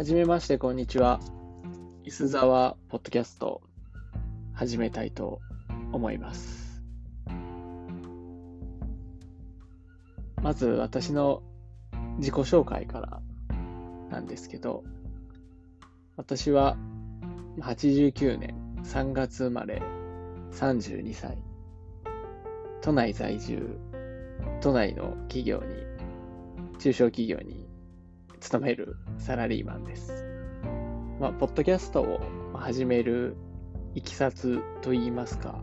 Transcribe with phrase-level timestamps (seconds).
[0.00, 1.20] はじめまして、こんにちは。
[2.04, 3.60] いすざわポッドキャスト
[4.54, 5.42] 始めたいと
[5.92, 6.82] 思います。
[10.42, 11.42] まず私の
[12.16, 13.20] 自己紹介から
[14.10, 14.84] なんですけど、
[16.16, 16.78] 私は
[17.58, 19.82] 89年3月生まれ
[20.52, 21.36] 32歳、
[22.80, 23.78] 都内在住、
[24.62, 25.74] 都内の企業に、
[26.78, 27.69] 中小企業に
[28.40, 30.24] 勤めるサラリーマンです。
[31.20, 32.20] まあ、ポッドキャストを
[32.54, 33.36] 始める
[33.94, 35.62] いきさつと言いますか、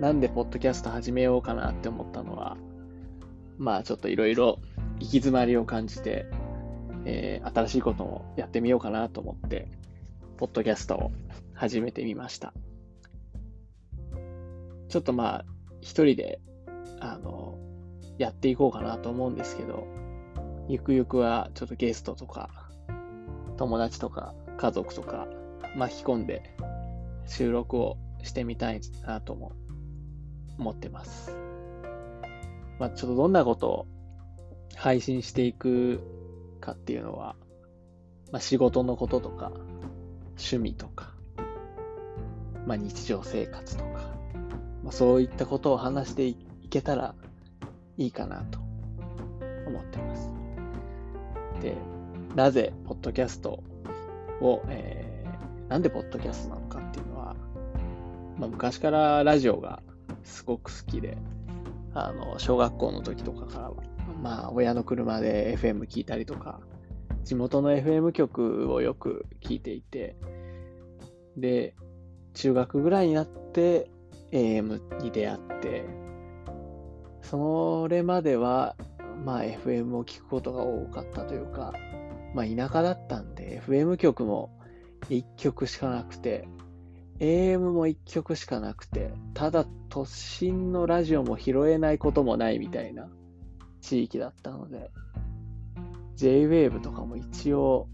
[0.00, 2.56] なんでポッドキャスト始めようかなって思ったのは、
[3.58, 4.58] まあちょっといろいろ
[4.98, 6.26] 行き詰まりを感じて、
[7.04, 9.68] えー、新しいことをやってみようかなと思って、
[10.38, 11.12] ポッドキャストを
[11.54, 12.52] 始めてみました。
[14.88, 15.44] ちょっとまあ、
[15.80, 16.40] 一人で、
[16.98, 17.56] あの、
[18.18, 19.86] やっていこうかなと思うんですけど、
[20.72, 22.48] ゆくゆくはちょっとゲストとか、
[23.58, 25.28] 友達とか家族とか
[25.76, 26.54] 巻き込んで
[27.26, 29.52] 収録をしてみたいなとも
[30.58, 31.36] 思ってます。
[32.78, 33.86] まあ、ちょっとどんなことを
[34.74, 36.00] 配信していく
[36.58, 37.36] かっていうのは、
[38.30, 39.52] まあ、仕事のこととか、
[40.38, 41.12] 趣味とか、
[42.66, 43.90] まあ、日常生活とか、
[44.82, 46.34] まあ、そういったことを話してい
[46.70, 47.14] けたら
[47.98, 48.58] いいかなと
[49.66, 50.11] 思ってます。
[51.62, 51.76] で、
[52.34, 53.62] なぜ、ポッドキャスト
[54.40, 57.36] を、えー、なんでポッドキャストなのかっていうのは、
[58.36, 59.80] まあ、昔からラジオが
[60.24, 61.16] すごく好きで、
[61.94, 63.76] あの、小学校の時とかからは、
[64.20, 66.60] まあ、親の車で FM 聞いたりとか、
[67.22, 70.16] 地元の FM 局をよく聞いていて、
[71.36, 71.74] で、
[72.34, 73.88] 中学ぐらいになって
[74.32, 75.84] AM に出会って、
[77.22, 78.74] それまでは
[79.24, 81.72] まあ FM を聞くことが多かったというか、
[82.34, 84.50] まあ田舎だったんで FM 局も
[85.08, 86.48] 1曲しかなくて、
[87.20, 93.08] AM も1曲しかなくて、ただ都心のラジオも拾えないこともないみたいな
[93.80, 94.90] 地域だったので、
[96.16, 97.88] J-Wave とかも一応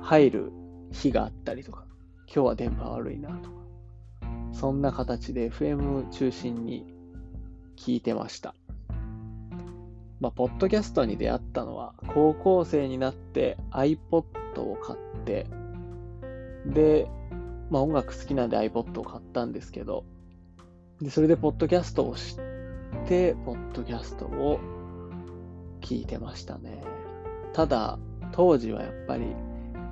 [0.00, 0.52] 入る
[0.92, 1.84] 日があったりとか、
[2.26, 3.56] 今日は電波悪いなとか、
[4.52, 6.94] そんな形で FM 中心に
[7.76, 8.54] 聞いてました。
[10.20, 14.22] まあ、ポッドキャストに出会ったのは、高校生になって iPod
[14.60, 15.46] を買って、
[16.66, 17.08] で、
[17.70, 20.04] まあ、音楽好きなんで iPod を買ったんですけど、
[21.00, 24.60] で、それでポッドキャストを知って、ポッドキャストを
[25.80, 26.82] 聞いてましたね。
[27.54, 27.98] ただ、
[28.32, 29.34] 当時はやっぱり、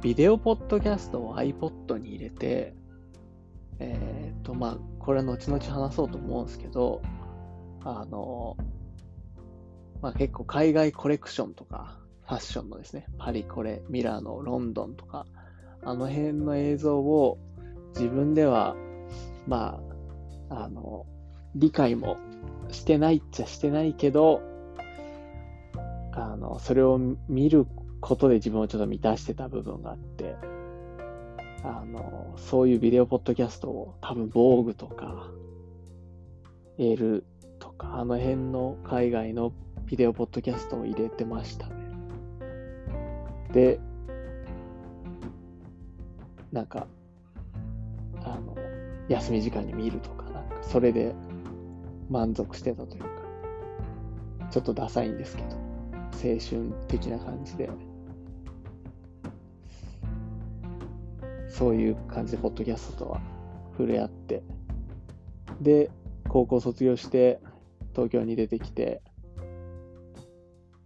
[0.03, 2.75] ビデオポッドキャストを iPod に入れて、
[3.79, 7.01] えっ、ー、と、まあ、これは後々話そうと思うんですけど、
[7.83, 8.57] あの、
[10.01, 15.27] まあ、結構海外コレクションとか、ファッションのですね、パリコレ、ミラノ、ロンドンとか、
[15.83, 17.39] あの辺の映像を
[17.97, 18.77] 自分では、
[19.47, 19.81] ま
[20.51, 21.07] あ、あの、
[21.55, 22.17] 理解も
[22.71, 24.43] してないっちゃしてないけど、
[26.13, 27.67] あの、それを見る
[28.01, 30.37] ことで自分をちょっと満たしてた部分があって、
[31.65, 35.29] あの、そういうビデオポッドキャストを多分、防具とか、
[36.79, 37.38] エールと
[37.79, 39.53] か、あの辺の海外の
[39.87, 41.75] ビデオポッドキャストを入れてましたね。
[43.53, 43.81] で、
[46.53, 46.87] なんか、
[48.23, 48.55] あの、
[49.09, 51.15] 休み時間に見るとか、なんか、それで
[52.11, 53.09] 満足してたというか、
[54.51, 55.57] ちょっとダサいんですけど、
[56.13, 57.71] 青春的な感じで、
[61.49, 63.21] そういう感じで、ポッドキャストとは
[63.73, 64.43] 触れ合って、
[65.61, 65.91] で、
[66.29, 67.41] 高校卒業して、
[67.99, 69.03] 東京に出てきて、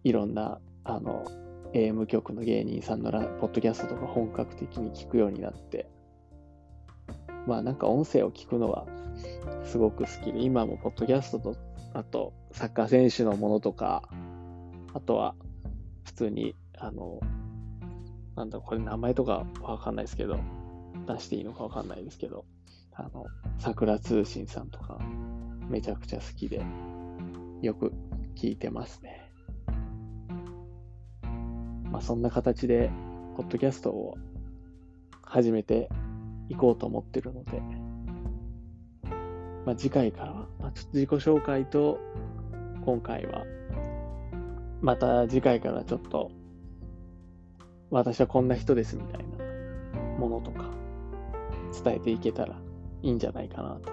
[0.03, 1.27] いろんな、あの、
[1.75, 5.91] AM 局の芸人さんのラポッドキャストとか本格的に聞くようになって、
[7.47, 8.87] まあなんか音声を聞くのは
[9.65, 11.57] すごく好きで、今もポッドキャストと、
[11.93, 14.09] あとサッカー選手のものとか、
[14.95, 15.35] あとは
[16.05, 17.21] 普通に、あの、
[18.37, 20.41] なんだこれ名前とかわかんないですけど、
[21.07, 22.47] 出していいのかわかんないですけど、
[22.95, 23.27] あの、
[23.59, 24.99] 桜通信さんとか、
[25.69, 26.63] めちゃくちゃ好きで、
[27.63, 27.93] よく
[28.35, 29.31] 聞いてますね。
[31.93, 32.91] まあ、そんな形で、
[33.37, 34.19] ポッドキャストを
[35.23, 35.89] 始めて
[36.49, 37.63] いこうと思ってるので、
[39.65, 42.01] まあ、次回からは、まあ、ちょっと自己紹介と、
[42.85, 43.45] 今回は、
[44.81, 46.33] また次回からちょっと、
[47.91, 49.45] 私はこんな人ですみたいな
[50.19, 50.69] ものとか、
[51.85, 52.61] 伝えていけたら
[53.03, 53.93] いいんじゃないかなと、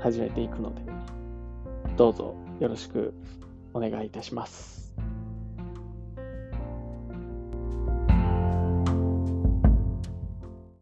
[0.00, 0.83] 始めていくので、
[1.96, 3.14] どうぞよろしく
[3.72, 4.83] お願いいたします。